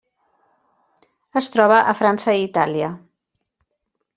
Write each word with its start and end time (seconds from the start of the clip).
Es 1.41 1.49
troba 1.57 1.77
a 1.93 1.95
França 2.01 2.35
i 2.39 2.43
Itàlia. 2.47 2.91